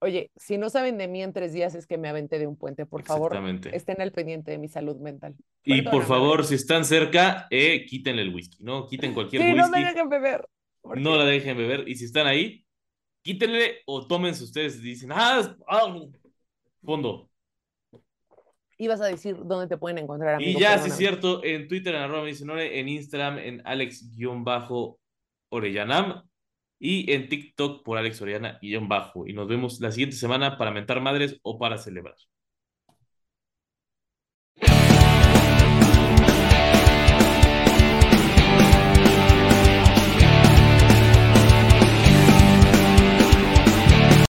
[0.00, 2.56] Oye, si no saben de mí en tres días es que me aventé de un
[2.56, 3.34] puente, por favor,
[3.72, 5.34] estén al pendiente de mi salud mental.
[5.64, 8.86] Y por favor, si están cerca, eh, quítenle el whisky, ¿no?
[8.86, 9.62] Quiten cualquier sí, whisky.
[9.62, 10.48] no la dejen beber.
[10.96, 11.88] No la dejen beber.
[11.88, 12.64] Y si están ahí,
[13.22, 14.82] quítenle o tómense ustedes.
[14.82, 15.96] Dicen, ah, ah
[16.84, 17.30] fondo.
[18.78, 20.34] Ibas a decir dónde te pueden encontrar.
[20.34, 26.22] Amigo, y ya, sí es cierto, en Twitter en arroba en Instagram en alex-oreyanam
[26.78, 29.26] y en TikTok por Alex Oriana y John Bajo.
[29.26, 32.16] Y nos vemos la siguiente semana para mentar madres o para celebrar.